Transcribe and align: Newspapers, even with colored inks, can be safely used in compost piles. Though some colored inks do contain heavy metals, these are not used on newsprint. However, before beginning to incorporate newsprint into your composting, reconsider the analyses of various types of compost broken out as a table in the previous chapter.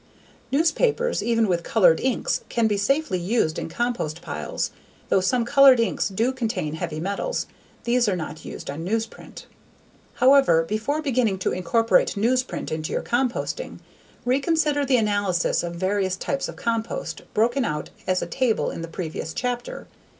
Newspapers, 0.51 1.21
even 1.21 1.47
with 1.47 1.61
colored 1.61 1.99
inks, 1.99 2.41
can 2.49 2.65
be 2.65 2.75
safely 2.75 3.19
used 3.19 3.59
in 3.59 3.69
compost 3.69 4.19
piles. 4.19 4.71
Though 5.09 5.21
some 5.21 5.45
colored 5.45 5.79
inks 5.79 6.09
do 6.09 6.31
contain 6.31 6.73
heavy 6.73 6.99
metals, 6.99 7.45
these 7.83 8.09
are 8.09 8.15
not 8.15 8.43
used 8.43 8.71
on 8.71 8.83
newsprint. 8.83 9.45
However, 10.15 10.63
before 10.63 11.03
beginning 11.03 11.37
to 11.37 11.51
incorporate 11.51 12.17
newsprint 12.17 12.71
into 12.71 12.91
your 12.91 13.03
composting, 13.03 13.77
reconsider 14.25 14.87
the 14.87 14.97
analyses 14.97 15.61
of 15.63 15.75
various 15.75 16.15
types 16.17 16.49
of 16.49 16.55
compost 16.55 17.21
broken 17.35 17.63
out 17.63 17.91
as 18.07 18.23
a 18.23 18.25
table 18.25 18.71
in 18.71 18.81
the 18.81 18.87
previous 18.87 19.35
chapter. 19.35 19.85